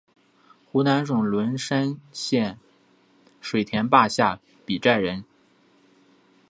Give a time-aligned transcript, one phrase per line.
[0.65, 2.57] 湖南省龙山县
[3.39, 5.23] 水田坝下比寨人。